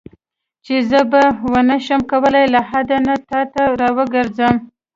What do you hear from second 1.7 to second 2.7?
شم کولای له